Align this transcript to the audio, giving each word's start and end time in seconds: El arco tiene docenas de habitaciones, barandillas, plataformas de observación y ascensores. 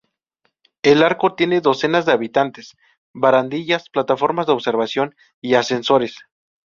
El 0.81 1.03
arco 1.03 1.35
tiene 1.35 1.61
docenas 1.61 2.07
de 2.07 2.11
habitaciones, 2.13 2.75
barandillas, 3.13 3.87
plataformas 3.91 4.47
de 4.47 4.53
observación 4.53 5.15
y 5.43 5.53
ascensores. 5.53 6.17